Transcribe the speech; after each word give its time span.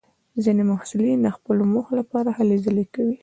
ځینې 0.43 0.63
محصلین 0.71 1.17
د 1.23 1.27
خپلو 1.35 1.63
موخو 1.73 1.93
لپاره 2.01 2.29
هلې 2.37 2.57
ځلې 2.65 2.85
کوي. 2.93 3.17